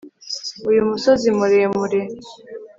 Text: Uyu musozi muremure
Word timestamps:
Uyu 0.69 0.81
musozi 0.89 1.27
muremure 1.37 1.99